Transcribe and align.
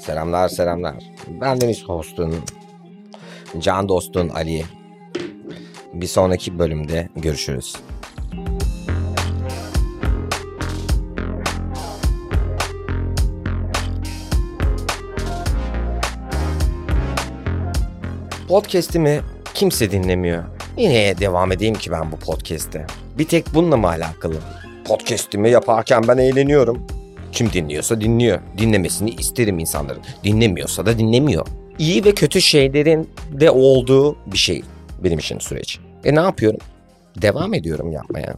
Selamlar 0.00 0.48
selamlar. 0.48 0.94
Ben 1.40 1.60
Deniz 1.60 1.84
Host'un, 1.84 2.34
can 3.58 3.88
dostun 3.88 4.28
Ali. 4.28 4.64
Bir 5.94 6.06
sonraki 6.06 6.58
bölümde 6.58 7.08
görüşürüz. 7.16 7.76
Podcast'imi 18.48 19.20
kimse 19.54 19.90
dinlemiyor. 19.90 20.44
Yine 20.76 21.18
devam 21.18 21.52
edeyim 21.52 21.74
ki 21.74 21.90
ben 21.90 22.12
bu 22.12 22.16
podcast'te. 22.16 22.86
Bir 23.18 23.28
tek 23.28 23.54
bununla 23.54 23.76
mı 23.76 23.88
alakalı? 23.88 24.36
Podcast'imi 24.84 25.50
yaparken 25.50 26.08
ben 26.08 26.18
eğleniyorum. 26.18 26.99
Kim 27.32 27.52
dinliyorsa 27.52 28.00
dinliyor. 28.00 28.40
Dinlemesini 28.58 29.10
isterim 29.10 29.58
insanların. 29.58 30.02
Dinlemiyorsa 30.24 30.86
da 30.86 30.98
dinlemiyor. 30.98 31.46
İyi 31.78 32.04
ve 32.04 32.14
kötü 32.14 32.40
şeylerin 32.40 33.10
de 33.32 33.50
olduğu 33.50 34.16
bir 34.26 34.38
şey 34.38 34.62
benim 35.04 35.18
için 35.18 35.38
süreç. 35.38 35.78
E 36.04 36.14
ne 36.14 36.20
yapıyorum? 36.20 36.60
Devam 37.22 37.54
ediyorum 37.54 37.92
yapmaya. 37.92 38.34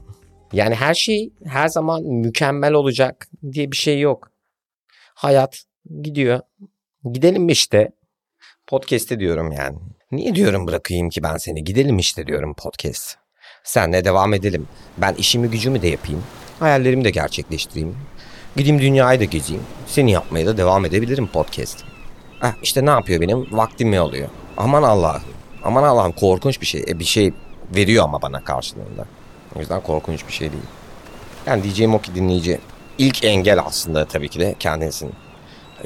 Yani 0.53 0.75
her 0.75 0.95
şey 0.95 1.33
her 1.45 1.69
zaman 1.69 2.03
mükemmel 2.03 2.73
olacak 2.73 3.29
diye 3.53 3.73
bir 3.73 3.77
şey 3.77 4.01
yok. 4.01 4.31
Hayat 5.15 5.63
gidiyor. 6.03 6.41
Gidelim 7.13 7.49
işte. 7.49 7.91
Podcast'te 8.67 9.21
diyorum 9.21 9.53
yani. 9.53 9.79
Niye 10.13 10.35
diyorum 10.35 10.67
bırakayım 10.67 11.11
ki 11.11 11.23
ben 11.23 11.37
seni? 11.37 11.65
Gidelim 11.65 11.99
işte 11.99 12.27
diyorum 12.27 12.55
podcast. 12.55 13.17
Senle 13.65 14.05
devam 14.05 14.35
edelim. 14.35 14.69
Ben 14.99 15.15
işimi 15.15 15.51
gücümü 15.51 15.83
de 15.83 15.89
yapayım. 15.89 16.23
Hayallerimi 16.59 17.05
de 17.05 17.11
gerçekleştireyim. 17.11 17.97
Gideyim 18.57 18.81
dünyayı 18.81 19.21
da 19.21 19.25
gezeyim. 19.25 19.63
Seni 19.87 20.11
yapmaya 20.11 20.47
da 20.47 20.57
devam 20.57 20.85
edebilirim 20.85 21.27
podcast. 21.27 21.85
Ah 22.43 22.53
işte 22.63 22.87
ne 22.87 22.91
yapıyor 22.91 23.21
benim? 23.21 23.47
Vaktimi 23.53 23.99
alıyor. 23.99 24.29
Aman 24.57 24.83
Allah'ım. 24.83 25.23
Aman 25.65 25.83
Allah'ım 25.83 26.13
korkunç 26.13 26.61
bir 26.61 26.67
şey. 26.67 26.85
E, 26.89 26.99
bir 26.99 27.05
şey 27.05 27.33
veriyor 27.77 28.05
ama 28.05 28.23
bana 28.23 28.45
karşılığında. 28.45 29.05
O 29.57 29.61
yüzden 29.61 29.81
korkunç 29.81 30.27
bir 30.27 30.33
şey 30.33 30.53
değil. 30.53 30.63
Yani 31.47 31.63
diyeceğim 31.63 31.95
o 31.95 32.01
ki 32.01 32.15
dinleyici. 32.15 32.61
İlk 32.99 33.25
engel 33.25 33.61
aslında 33.67 34.05
tabii 34.05 34.29
ki 34.29 34.41
de 34.41 34.55
kendinsin. 34.59 35.13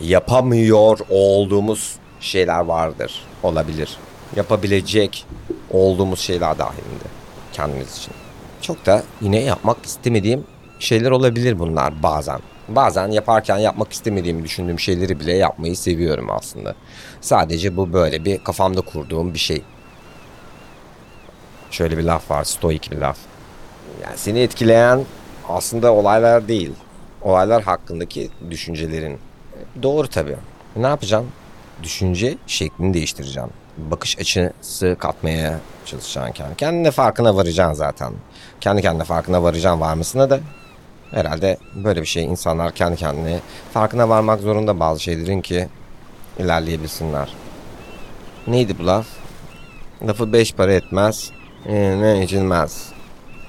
Yapamıyor 0.03 0.99
olduğumuz 1.11 1.97
şeyler 2.21 2.61
vardır. 2.61 3.23
Olabilir. 3.43 3.97
Yapabilecek 4.37 5.27
olduğumuz 5.71 6.21
şeyler 6.21 6.59
dahilinde. 6.59 7.05
Kendimiz 7.53 7.97
için. 7.97 8.13
Çok 8.61 8.87
da 8.87 9.03
yine 9.21 9.41
yapmak 9.41 9.87
istemediğim 9.87 10.45
şeyler 10.79 11.11
olabilir 11.11 11.59
bunlar 11.59 12.03
bazen. 12.03 12.41
Bazen 12.69 13.11
yaparken 13.11 13.59
yapmak 13.59 13.93
istemediğimi 13.93 14.45
düşündüğüm 14.45 14.81
şeyleri 14.81 15.21
bile 15.21 15.33
yapmayı 15.33 15.77
seviyorum 15.77 16.31
aslında. 16.31 16.75
Sadece 17.21 17.77
bu 17.77 17.93
böyle 17.93 18.25
bir 18.25 18.45
kafamda 18.45 18.81
kurduğum 18.81 19.35
bir 19.35 19.39
şey. 19.39 19.63
Şöyle 21.71 21.99
bir 21.99 22.03
laf 22.03 22.31
var, 22.31 22.45
stoik 22.45 22.93
bir 22.93 22.97
laf. 22.97 23.19
Yani 24.03 24.19
seni 24.19 24.41
etkileyen 24.41 25.05
aslında 25.49 25.93
olaylar 25.93 26.49
değil. 26.49 26.73
Olaylar 27.23 27.63
hakkındaki 27.63 28.31
düşüncelerin. 28.51 29.19
Doğru 29.83 30.09
tabii. 30.09 30.37
Ne 30.77 30.87
yapacaksın? 30.87 31.31
Düşünce 31.83 32.37
şeklini 32.47 32.95
değiştireceksin. 32.95 33.51
Bakış 33.77 34.19
açısı 34.19 34.97
katmaya 34.99 35.59
çalışacaksın 35.85 36.33
kendi. 36.33 36.57
Kendine 36.57 36.91
farkına 36.91 37.37
varacaksın 37.37 37.75
zaten. 37.75 38.13
Kendi 38.61 38.83
kendine 38.83 39.05
farkına 39.05 39.43
varacaksın 39.43 39.81
var 39.81 39.95
mısına 39.95 40.31
da 40.31 40.41
Herhalde 41.11 41.59
böyle 41.75 42.01
bir 42.01 42.07
şey 42.07 42.25
insanlar 42.25 42.75
kendi 42.75 42.97
kendine 42.97 43.41
farkına 43.73 44.09
varmak 44.09 44.41
zorunda 44.41 44.81
bazı 44.81 45.03
şeylerin 45.03 45.41
ki 45.41 45.69
ilerleyebilsinler. 46.39 47.35
Neydi 48.47 48.79
bu 48.79 48.87
laf? 48.87 49.07
Lafı 50.07 50.33
beş 50.33 50.55
para 50.55 50.73
etmez, 50.73 51.31
ee, 51.67 52.01
ne 52.01 52.25
içilmez. 52.25 52.89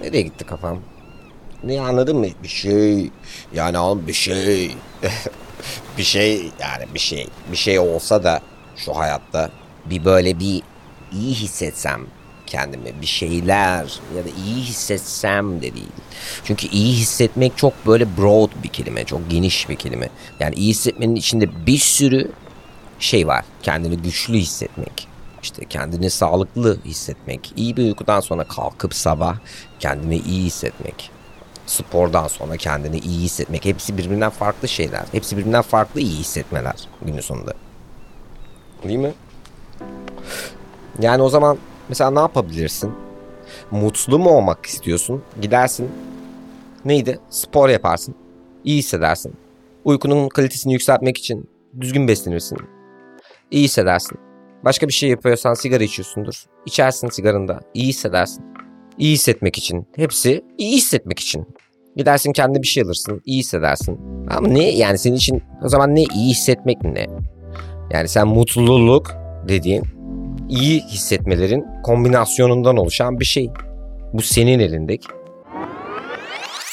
Nereye 0.01 0.21
gitti 0.21 0.45
kafam? 0.45 0.77
Ne 1.63 1.81
anladın 1.81 2.17
mı? 2.17 2.27
Bir 2.43 2.47
şey. 2.47 3.11
Yani 3.53 3.77
oğlum 3.77 4.07
bir 4.07 4.13
şey. 4.13 4.75
bir 5.97 6.03
şey 6.03 6.51
yani 6.59 6.85
bir 6.93 6.99
şey. 6.99 7.27
Bir 7.51 7.57
şey 7.57 7.79
olsa 7.79 8.23
da 8.23 8.41
şu 8.75 8.95
hayatta 8.95 9.49
bir 9.85 10.05
böyle 10.05 10.39
bir 10.39 10.61
iyi 11.11 11.33
hissetsem 11.33 12.07
kendimi 12.47 13.01
bir 13.01 13.07
şeyler 13.07 13.99
ya 14.17 14.25
da 14.25 14.29
iyi 14.45 14.63
hissetsem 14.63 15.57
de 15.57 15.75
değil. 15.75 15.91
Çünkü 16.43 16.67
iyi 16.67 16.93
hissetmek 16.93 17.57
çok 17.57 17.87
böyle 17.87 18.17
broad 18.17 18.49
bir 18.63 18.69
kelime, 18.69 19.03
çok 19.03 19.29
geniş 19.29 19.69
bir 19.69 19.75
kelime. 19.75 20.09
Yani 20.39 20.55
iyi 20.55 20.69
hissetmenin 20.69 21.15
içinde 21.15 21.65
bir 21.65 21.77
sürü 21.77 22.31
şey 22.99 23.27
var. 23.27 23.45
Kendini 23.61 23.97
güçlü 23.97 24.33
hissetmek, 24.33 25.07
işte 25.43 25.65
kendini 25.65 26.09
sağlıklı 26.09 26.83
hissetmek, 26.85 27.53
iyi 27.55 27.77
bir 27.77 27.83
uykudan 27.83 28.19
sonra 28.19 28.43
kalkıp 28.43 28.95
sabah 28.95 29.37
kendini 29.79 30.17
iyi 30.17 30.43
hissetmek. 30.43 31.11
Spordan 31.65 32.27
sonra 32.27 32.57
kendini 32.57 32.99
iyi 32.99 33.21
hissetmek. 33.21 33.65
Hepsi 33.65 33.97
birbirinden 33.97 34.29
farklı 34.29 34.67
şeyler. 34.67 35.03
Hepsi 35.11 35.37
birbirinden 35.37 35.61
farklı 35.61 36.01
iyi 36.01 36.19
hissetmeler 36.19 36.75
günün 37.01 37.21
sonunda. 37.21 37.53
Değil 38.83 38.99
mi? 38.99 39.13
Yani 40.99 41.21
o 41.21 41.29
zaman 41.29 41.57
Mesela 41.89 42.11
ne 42.11 42.19
yapabilirsin? 42.19 42.91
Mutlu 43.71 44.19
mu 44.19 44.29
olmak 44.29 44.65
istiyorsun? 44.65 45.23
Gidersin. 45.41 45.89
Neydi? 46.85 47.19
Spor 47.29 47.69
yaparsın. 47.69 48.15
İyi 48.63 48.77
hissedersin. 48.77 49.33
Uykunun 49.85 50.29
kalitesini 50.29 50.73
yükseltmek 50.73 51.17
için 51.17 51.49
düzgün 51.81 52.07
beslenirsin. 52.07 52.57
İyi 53.51 53.63
hissedersin. 53.63 54.17
Başka 54.65 54.87
bir 54.87 54.93
şey 54.93 55.09
yapıyorsan 55.09 55.53
sigara 55.53 55.83
içiyorsundur. 55.83 56.43
İçersin 56.65 57.09
sigarında. 57.09 57.59
İyi 57.73 57.87
hissedersin. 57.87 58.45
İyi 58.97 59.13
hissetmek 59.13 59.57
için. 59.57 59.87
Hepsi 59.95 60.45
iyi 60.57 60.75
hissetmek 60.77 61.19
için. 61.19 61.47
Gidersin 61.95 62.31
kendi 62.31 62.61
bir 62.61 62.67
şey 62.67 62.83
alırsın. 62.83 63.21
İyi 63.25 63.39
hissedersin. 63.39 63.99
Ama 64.29 64.47
ne 64.47 64.69
yani 64.69 64.97
senin 64.97 65.15
için 65.15 65.43
o 65.63 65.69
zaman 65.69 65.95
ne 65.95 66.03
iyi 66.03 66.29
hissetmek 66.29 66.83
ne? 66.83 67.07
Yani 67.91 68.07
sen 68.07 68.27
mutluluk 68.27 69.11
dediğin 69.47 69.96
iyi 70.49 70.81
hissetmelerin 70.81 71.65
kombinasyonundan 71.83 72.77
oluşan 72.77 73.19
bir 73.19 73.25
şey. 73.25 73.51
Bu 74.13 74.21
senin 74.21 74.59
elindeki. 74.59 75.07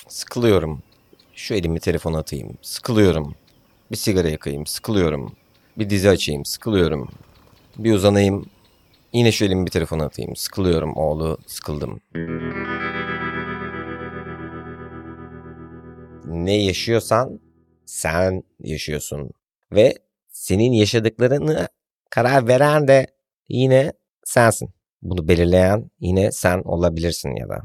Sıkılıyorum. 0.08 0.82
Şu 1.34 1.54
elimi 1.54 1.80
telefona 1.80 2.18
atayım. 2.18 2.58
Sıkılıyorum. 2.62 3.34
Bir 3.90 3.96
sigara 3.96 4.28
yakayım. 4.28 4.66
Sıkılıyorum. 4.66 5.32
Bir 5.78 5.90
dizi 5.90 6.10
açayım. 6.10 6.44
Sıkılıyorum. 6.44 7.08
Bir 7.78 7.92
uzanayım. 7.92 8.46
Yine 9.12 9.32
şu 9.32 9.44
elimi 9.44 9.66
bir 9.66 9.70
telefona 9.70 10.04
atayım. 10.04 10.36
Sıkılıyorum 10.36 10.96
oğlu. 10.96 11.38
Sıkıldım. 11.46 12.00
Ne 16.24 16.62
yaşıyorsan 16.62 17.40
sen 17.86 18.42
yaşıyorsun. 18.60 19.30
Ve 19.72 19.94
senin 20.32 20.72
yaşadıklarını 20.72 21.68
karar 22.10 22.48
veren 22.48 22.88
de 22.88 23.06
yine 23.48 23.92
sensin. 24.24 24.68
Bunu 25.02 25.28
belirleyen 25.28 25.90
yine 26.00 26.32
sen 26.32 26.62
olabilirsin 26.64 27.36
ya 27.36 27.48
da. 27.48 27.62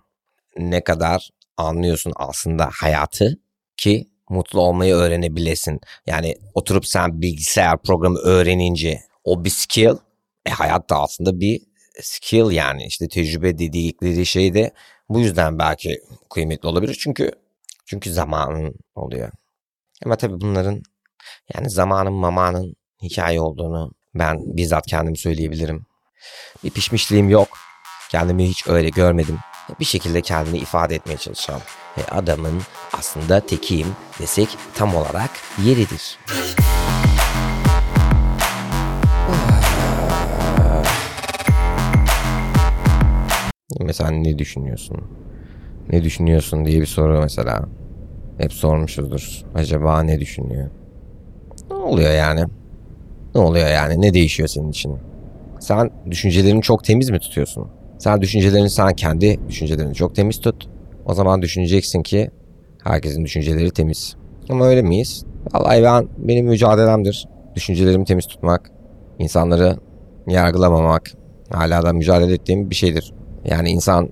Ne 0.58 0.84
kadar 0.84 1.30
anlıyorsun 1.58 2.14
aslında 2.16 2.70
hayatı 2.74 3.40
ki 3.78 4.08
mutlu 4.30 4.62
olmayı 4.62 4.96
öğrenebilesin. 4.96 5.80
Yani 6.06 6.36
oturup 6.54 6.86
sen 6.88 7.22
bilgisayar 7.22 7.82
programı 7.82 8.20
öğrenince 8.20 9.00
o 9.24 9.46
bir 9.46 9.50
skill. 9.50 9.96
E 10.46 10.50
hayat 10.50 10.90
da 10.90 11.02
aslında 11.02 11.40
bir 11.40 11.62
skill 12.02 12.52
yani 12.52 12.86
işte 12.86 13.08
tecrübe 13.08 13.58
dedikleri 13.58 14.26
şey 14.26 14.54
de 14.54 14.72
bu 15.10 15.20
yüzden 15.20 15.60
belki 15.60 16.02
kıymetli 16.30 16.68
olabilir. 16.68 16.98
Çünkü 17.00 17.32
çünkü 17.86 18.12
zamanın 18.14 18.76
oluyor. 18.96 19.32
Ama 20.06 20.16
tabii 20.16 20.42
bunların 20.42 20.84
yani 21.56 21.70
zamanın 21.70 22.14
mamanın 22.14 22.75
hikaye 23.02 23.42
olduğunu 23.42 23.92
ben 24.16 24.40
bizzat 24.58 24.88
kendim 24.88 25.16
söyleyebilirim. 25.16 25.86
Bir 26.64 26.70
pişmişliğim 26.70 27.30
yok. 27.30 27.48
Kendimi 28.12 28.50
hiç 28.50 28.68
öyle 28.68 28.90
görmedim. 28.90 29.40
Bir 29.80 29.86
şekilde 29.86 30.22
kendini 30.22 30.58
ifade 30.58 30.96
etmeye 30.96 31.18
çalışan 31.18 31.62
ve 31.98 32.06
adamın 32.12 32.62
aslında 32.94 33.40
tekiyim 33.40 33.88
desek 34.20 34.58
tam 34.76 34.96
olarak 34.96 35.30
yeridir. 35.66 36.20
Mesela 43.80 44.12
ne 44.12 44.40
düşünüyorsun? 44.40 44.98
Ne 45.90 46.04
düşünüyorsun 46.04 46.66
diye 46.66 46.82
bir 46.82 46.86
soru 46.86 47.22
mesela. 47.22 47.66
Hep 48.38 48.54
sormuşuzdur. 48.54 49.42
Acaba 49.56 50.04
ne 50.04 50.20
düşünüyor? 50.20 50.70
Ne 51.70 51.76
oluyor 51.76 52.14
yani? 52.14 52.46
Ne 53.36 53.42
oluyor 53.42 53.68
yani? 53.68 54.02
Ne 54.02 54.14
değişiyor 54.14 54.50
senin 54.50 54.70
için? 54.70 54.98
Sen 55.60 55.90
düşüncelerini 56.12 56.62
çok 56.62 56.84
temiz 56.84 57.10
mi 57.10 57.20
tutuyorsun? 57.20 57.68
Sen 57.98 58.22
düşüncelerini 58.22 58.70
sen 58.70 58.94
kendi 58.94 59.40
düşüncelerini 59.48 59.96
çok 59.96 60.16
temiz 60.16 60.40
tut. 60.40 60.70
O 61.06 61.14
zaman 61.14 61.42
düşüneceksin 61.42 62.04
ki 62.04 62.31
herkesin 62.84 63.26
düşünceleri 63.26 63.72
temiz. 63.72 64.16
Ama 64.50 64.66
öyle 64.66 64.81
miyiz? 64.81 65.26
Vallahi 65.54 65.84
ben 65.84 66.08
benim 66.18 66.46
mücadelemdir 66.46 67.28
düşüncelerimi 67.56 68.06
temiz 68.06 68.26
tutmak, 68.28 68.72
insanları 69.20 69.78
yargılamamak 70.28 71.12
hala 71.52 71.84
da 71.84 71.94
mücadele 71.94 72.34
ettiğim 72.34 72.70
bir 72.70 72.75
şeydir. 72.75 73.14
Yani 73.46 73.70
insan 73.70 74.10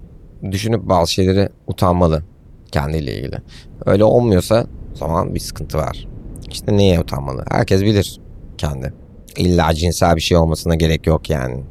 düşünüp 0.52 0.90
bazı 0.90 1.14
şeyleri 1.14 1.50
utanmalı 1.68 2.24
kendiyle 2.72 3.16
ilgili. 3.16 3.38
Öyle 3.86 4.04
olmuyorsa 4.04 4.66
zaman 4.94 5.36
bir 5.36 5.40
sıkıntı 5.40 5.78
var. 5.78 6.08
İşte 6.50 6.78
neye 6.78 7.00
utanmalı? 7.00 7.46
Herkes 7.50 7.82
bilir 7.82 8.20
kendi. 8.58 8.94
İlla 9.38 9.74
cinsel 9.74 10.16
bir 10.16 10.22
şey 10.22 10.38
olmasına 10.38 10.76
gerek 10.76 11.08
yok 11.08 11.30
yani. 11.30 11.64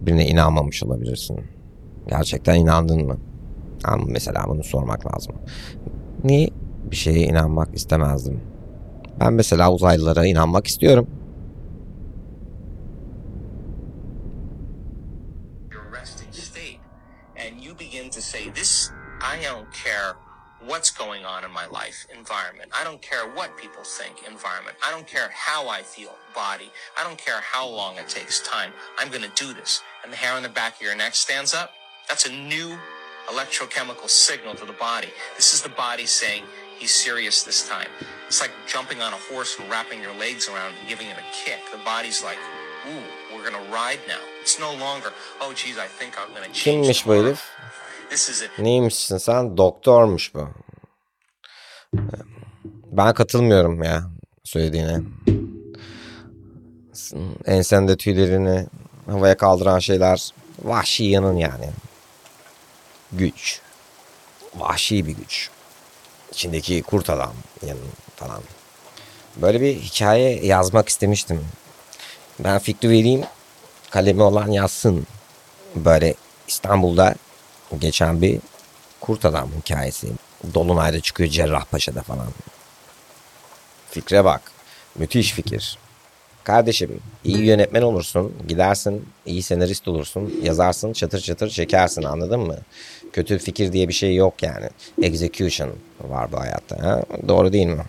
Birine 0.00 0.26
inanmamış 0.26 0.82
olabilirsin. 0.82 1.40
Gerçekten 2.08 2.54
inandın 2.54 3.06
mı? 3.06 3.18
Ama 3.84 4.04
mesela 4.06 4.44
bunu 4.48 4.64
sormak 4.64 5.14
lazım. 5.14 5.34
Niye 6.24 6.50
bir 6.90 6.96
şeye 6.96 7.26
inanmak 7.26 7.74
istemezdim? 7.74 8.40
Ben 9.20 9.32
mesela 9.32 9.72
uzaylılara 9.72 10.26
inanmak 10.26 10.66
istiyorum. 10.66 11.06
state 16.32 16.78
and 17.36 17.60
you 17.60 17.74
begin 17.74 18.08
to 18.10 18.20
say 18.20 18.50
this 18.54 18.90
i 19.20 19.36
don't 19.42 19.70
care 19.72 20.14
what's 20.66 20.90
going 20.90 21.24
on 21.24 21.44
in 21.44 21.50
my 21.50 21.66
life 21.66 22.06
environment. 22.16 22.70
I 22.78 22.84
don't 22.84 23.00
care 23.00 23.24
what 23.30 23.56
people 23.56 23.82
think 23.82 24.24
environment. 24.28 24.76
I 24.86 24.90
don't 24.90 25.06
care 25.06 25.30
how 25.32 25.68
i 25.68 25.82
feel 25.82 26.14
body. 26.34 26.70
I 26.98 27.04
don't 27.04 27.18
care 27.18 27.40
how 27.40 27.66
long 27.68 27.96
it 27.96 28.08
takes 28.08 28.40
time. 28.40 28.72
I'm 28.98 29.08
going 29.08 29.22
to 29.22 29.30
do 29.34 29.54
this. 29.54 29.82
And 30.04 30.12
the 30.12 30.16
hair 30.16 30.34
on 30.34 30.42
the 30.42 30.48
back 30.48 30.76
of 30.76 30.82
your 30.82 30.94
neck 30.94 31.14
stands 31.14 31.54
up. 31.54 31.70
That's 32.08 32.26
a 32.26 32.32
new 32.32 32.76
electrochemical 33.28 34.08
signal 34.08 34.54
to 34.56 34.64
the 34.64 34.72
body. 34.74 35.08
This 35.36 35.54
is 35.54 35.62
the 35.62 35.68
body 35.70 36.06
saying 36.06 36.44
he's 36.78 36.90
serious 36.92 37.42
this 37.42 37.68
time. 37.68 37.88
It's 38.26 38.40
like 38.40 38.52
jumping 38.66 39.00
on 39.00 39.12
a 39.12 39.16
horse 39.32 39.58
and 39.58 39.68
wrapping 39.70 40.00
your 40.02 40.14
legs 40.14 40.48
around 40.48 40.74
and 40.78 40.88
giving 40.88 41.08
it 41.08 41.16
a 41.16 41.24
kick. 41.32 41.60
The 41.72 41.78
body's 41.84 42.22
like 42.22 42.38
ooh 42.88 43.02
we're 43.34 43.48
going 43.48 43.64
to 43.64 43.72
ride 43.72 44.00
now. 44.08 44.20
It's 44.40 44.58
no 44.58 44.74
longer 44.74 45.12
oh 45.40 45.52
geez 45.52 45.78
i 45.78 45.86
think 45.86 46.14
i'm 46.20 46.30
going 46.34 46.44
to 46.48 46.52
change 46.52 46.86
Kimmiş 46.86 47.04
bu 47.06 47.12
tomorrow." 47.12 47.24
herif? 47.26 47.40
İs 48.12 48.42
it 48.42 48.50
Neymişsin 48.58 49.18
sen? 49.18 49.56
Doktormuş 49.56 50.34
bu. 50.34 50.48
Ben 52.92 53.14
katılmıyorum 53.14 53.82
ya 53.82 54.02
söylediğine. 54.44 55.00
Ensende 57.46 57.96
tüylerini 57.96 58.66
havaya 59.06 59.36
kaldıran 59.36 59.78
şeyler 59.78 60.30
vahşi 60.62 61.04
yanın 61.04 61.36
yani. 61.36 61.70
Güç. 63.12 63.60
Vahşi 64.54 65.06
bir 65.06 65.12
güç. 65.12 65.50
İçindeki 66.32 66.82
kurt 66.82 67.10
adam 67.10 67.32
yanın 67.66 67.88
falan. 68.16 68.42
Böyle 69.36 69.60
bir 69.60 69.74
hikaye 69.76 70.46
yazmak 70.46 70.88
istemiştim. 70.88 71.40
Ben 72.38 72.58
fikri 72.58 72.88
vereyim. 72.88 73.24
Kalemi 73.90 74.22
olan 74.22 74.50
yazsın. 74.50 75.06
Böyle 75.74 76.14
İstanbul'da 76.48 77.14
geçen 77.78 78.22
bir 78.22 78.38
kurt 79.00 79.24
adam 79.24 79.48
hikayesi. 79.60 80.08
Dolunay'da 80.54 81.00
çıkıyor 81.00 81.30
Cerrahpaşa'da 81.30 82.02
falan. 82.02 82.26
Fikre 83.90 84.24
bak. 84.24 84.42
Müthiş 84.98 85.32
fikir. 85.32 85.78
Kardeşim 86.44 87.00
iyi 87.24 87.44
yönetmen 87.44 87.82
olursun, 87.82 88.32
gidersin, 88.48 89.08
iyi 89.26 89.42
senarist 89.42 89.88
olursun, 89.88 90.40
yazarsın, 90.42 90.92
çatır 90.92 91.20
çatır 91.20 91.48
çekersin 91.48 92.02
anladın 92.02 92.40
mı? 92.40 92.56
Kötü 93.12 93.38
fikir 93.38 93.72
diye 93.72 93.88
bir 93.88 93.92
şey 93.92 94.14
yok 94.14 94.42
yani. 94.42 94.68
Execution 95.02 95.70
var 96.00 96.32
bu 96.32 96.40
hayatta. 96.40 96.82
Ha? 96.82 97.02
Doğru 97.28 97.52
değil 97.52 97.66
mi? 97.66 97.84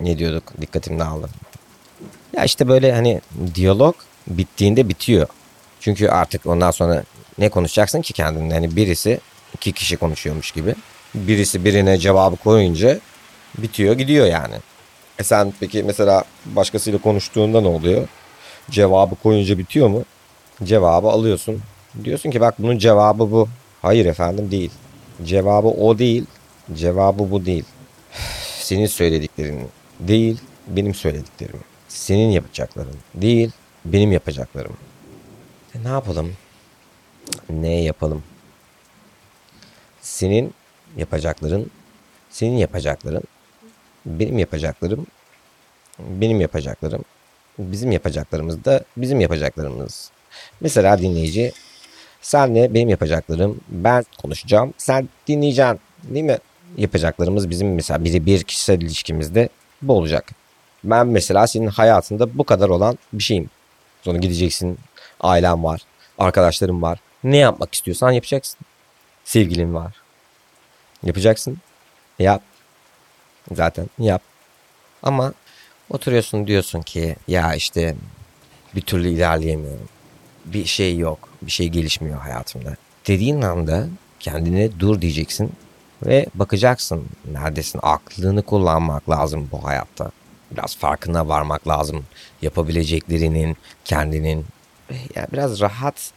Ne 0.00 0.18
diyorduk? 0.18 0.52
Dikkatim 0.60 1.00
dağıldı. 1.00 1.28
Ya 2.36 2.44
işte 2.44 2.68
böyle 2.68 2.92
hani 2.92 3.20
diyalog 3.54 3.94
bittiğinde 4.26 4.88
bitiyor. 4.88 5.26
Çünkü 5.80 6.08
artık 6.08 6.46
ondan 6.46 6.70
sonra 6.70 7.04
ne 7.38 7.48
konuşacaksın 7.48 8.02
ki 8.02 8.12
kendinle? 8.12 8.54
Hani 8.54 8.76
birisi 8.76 9.20
iki 9.54 9.72
kişi 9.72 9.96
konuşuyormuş 9.96 10.50
gibi. 10.52 10.74
Birisi 11.14 11.64
birine 11.64 11.98
cevabı 11.98 12.36
koyunca 12.36 12.98
bitiyor 13.58 13.94
gidiyor 13.94 14.26
yani. 14.26 14.54
E 15.18 15.22
sen 15.22 15.52
peki 15.60 15.82
mesela 15.82 16.24
başkasıyla 16.46 16.98
konuştuğunda 16.98 17.60
ne 17.60 17.68
oluyor? 17.68 18.08
Cevabı 18.70 19.14
koyunca 19.14 19.58
bitiyor 19.58 19.88
mu? 19.88 20.04
Cevabı 20.64 21.08
alıyorsun. 21.08 21.62
Diyorsun 22.04 22.30
ki 22.30 22.40
bak 22.40 22.54
bunun 22.58 22.78
cevabı 22.78 23.30
bu. 23.30 23.48
Hayır 23.82 24.06
efendim 24.06 24.50
değil. 24.50 24.70
Cevabı 25.24 25.68
o 25.68 25.98
değil. 25.98 26.24
Cevabı 26.74 27.30
bu 27.30 27.46
değil. 27.46 27.64
Senin 28.58 28.86
söylediklerin 28.86 29.68
değil, 30.00 30.40
benim 30.68 30.94
söylediklerim. 30.94 31.60
Senin 31.88 32.30
yapacakların 32.30 32.96
değil, 33.14 33.50
benim 33.84 34.12
yapacaklarım. 34.12 34.76
E 35.74 35.84
ne 35.84 35.88
yapalım? 35.88 36.32
Ne 37.50 37.82
yapalım? 37.82 38.22
Senin 40.00 40.54
yapacakların, 40.96 41.70
senin 42.30 42.56
yapacakların, 42.56 43.22
benim 44.06 44.38
yapacaklarım, 44.38 45.06
benim 45.98 46.40
yapacaklarım, 46.40 47.04
bizim 47.58 47.92
yapacaklarımız 47.92 48.64
da 48.64 48.84
bizim 48.96 49.20
yapacaklarımız. 49.20 50.10
Mesela 50.60 50.98
dinleyici, 50.98 51.52
senle 52.22 52.74
benim 52.74 52.88
yapacaklarım, 52.88 53.60
ben 53.68 54.04
konuşacağım, 54.22 54.74
sen 54.78 55.08
dinleyeceksin 55.26 55.80
değil 56.02 56.24
mi? 56.24 56.38
Yapacaklarımız 56.76 57.50
bizim 57.50 57.74
mesela 57.74 58.04
biri 58.04 58.26
bir 58.26 58.42
kişisel 58.42 58.80
ilişkimizde 58.80 59.48
bu 59.82 59.92
olacak. 59.92 60.32
Ben 60.84 61.06
mesela 61.06 61.46
senin 61.46 61.66
hayatında 61.66 62.38
bu 62.38 62.44
kadar 62.44 62.68
olan 62.68 62.98
bir 63.12 63.22
şeyim. 63.22 63.50
Sonra 64.02 64.18
gideceksin, 64.18 64.78
ailen 65.20 65.64
var, 65.64 65.80
arkadaşlarım 66.18 66.82
var. 66.82 66.98
Ne 67.24 67.36
yapmak 67.36 67.74
istiyorsan 67.74 68.10
yapacaksın. 68.10 68.60
Sevgilin 69.24 69.74
var. 69.74 69.94
Yapacaksın. 71.02 71.58
Yap. 72.18 72.42
Zaten 73.52 73.86
yap. 73.98 74.22
Ama 75.02 75.32
oturuyorsun 75.90 76.46
diyorsun 76.46 76.82
ki 76.82 77.16
ya 77.28 77.54
işte 77.54 77.94
bir 78.74 78.80
türlü 78.80 79.08
ilerleyemiyorum. 79.08 79.88
Bir 80.44 80.64
şey 80.64 80.98
yok. 80.98 81.28
Bir 81.42 81.50
şey 81.50 81.68
gelişmiyor 81.68 82.20
hayatımda. 82.20 82.76
Dediğin 83.06 83.42
anda 83.42 83.86
kendine 84.20 84.80
dur 84.80 85.00
diyeceksin 85.00 85.52
ve 86.06 86.26
bakacaksın 86.34 87.06
neredesin. 87.32 87.80
Aklını 87.82 88.42
kullanmak 88.42 89.10
lazım 89.10 89.48
bu 89.52 89.64
hayatta. 89.64 90.10
Biraz 90.50 90.76
farkına 90.76 91.28
varmak 91.28 91.68
lazım. 91.68 92.04
Yapabileceklerinin, 92.42 93.56
kendinin. 93.84 94.46
Ya 95.14 95.26
biraz 95.32 95.60
rahat 95.60 96.12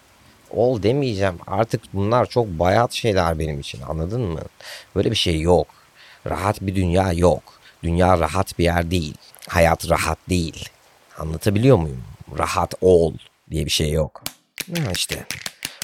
ol 0.51 0.83
demeyeceğim. 0.83 1.37
Artık 1.47 1.81
bunlar 1.93 2.25
çok 2.25 2.47
bayat 2.47 2.93
şeyler 2.93 3.39
benim 3.39 3.59
için 3.59 3.81
anladın 3.81 4.21
mı? 4.21 4.41
Böyle 4.95 5.11
bir 5.11 5.15
şey 5.15 5.41
yok. 5.41 5.67
Rahat 6.29 6.61
bir 6.61 6.75
dünya 6.75 7.13
yok. 7.13 7.43
Dünya 7.83 8.19
rahat 8.19 8.59
bir 8.59 8.63
yer 8.63 8.91
değil. 8.91 9.15
Hayat 9.47 9.89
rahat 9.89 10.17
değil. 10.29 10.69
Anlatabiliyor 11.17 11.77
muyum? 11.77 12.03
Rahat 12.37 12.73
ol 12.81 13.13
diye 13.51 13.65
bir 13.65 13.71
şey 13.71 13.91
yok. 13.91 14.23
Ha 14.75 14.91
işte. 14.91 15.25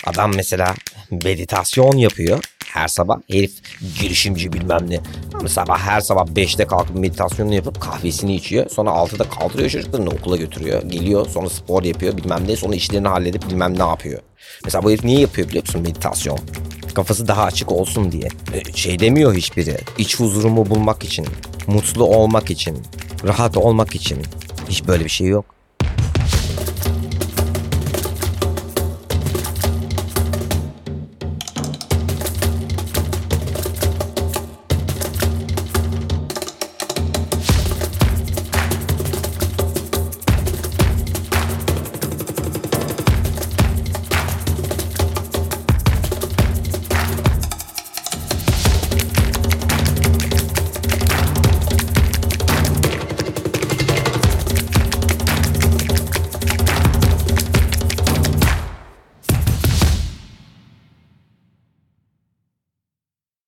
Adam 0.05 0.31
mesela 0.35 0.73
meditasyon 1.11 1.97
yapıyor 1.97 2.39
her 2.73 2.87
sabah. 2.87 3.17
Herif 3.31 3.51
girişimci 4.01 4.53
bilmem 4.53 4.89
ne. 4.89 4.99
Ama 5.33 5.49
sabah 5.49 5.79
her 5.79 6.01
sabah 6.01 6.25
5'te 6.25 6.65
kalkıp 6.65 6.95
meditasyonunu 6.95 7.53
yapıp 7.55 7.81
kahvesini 7.81 8.35
içiyor. 8.35 8.69
Sonra 8.69 8.89
6'da 8.89 9.29
kaldırıyor 9.29 9.69
çocuklarını 9.69 10.09
okula 10.09 10.37
götürüyor. 10.37 10.83
Geliyor 10.83 11.27
sonra 11.29 11.49
spor 11.49 11.83
yapıyor 11.83 12.17
bilmem 12.17 12.47
ne. 12.47 12.55
Sonra 12.55 12.75
işlerini 12.75 13.07
halledip 13.07 13.49
bilmem 13.49 13.79
ne 13.79 13.83
yapıyor. 13.83 14.19
Mesela 14.65 14.83
bu 14.83 14.91
herif 14.91 15.03
niye 15.03 15.19
yapıyor 15.19 15.47
biliyor 15.49 15.63
musun 15.67 15.81
meditasyon? 15.81 16.39
Kafası 16.93 17.27
daha 17.27 17.43
açık 17.43 17.71
olsun 17.71 18.11
diye. 18.11 18.29
E, 18.53 18.73
Şey 18.73 18.99
demiyor 18.99 19.33
hiçbiri. 19.35 19.77
İç 19.97 20.19
huzurumu 20.19 20.69
bulmak 20.69 21.03
için. 21.03 21.27
Mutlu 21.67 22.03
olmak 22.03 22.51
için. 22.51 22.83
Rahat 23.23 23.57
olmak 23.57 23.95
için. 23.95 24.17
Hiç 24.69 24.87
böyle 24.87 25.03
bir 25.03 25.09
şey 25.09 25.27
yok. 25.27 25.45